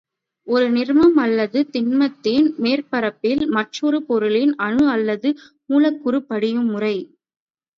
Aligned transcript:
ஒரு 0.47 0.67
நீர்மம் 0.71 1.17
அல்லது 1.17 1.59
திண்மத்தின் 1.73 2.47
மேற்பரப்பில் 2.57 3.43
மற்றொரு 3.49 3.99
பொருளின் 4.03 4.55
அணு 4.67 4.87
அல்லது 4.87 5.31
மூலக்கூறு 5.65 6.21
படியும் 6.25 6.69
முறை. 6.69 6.95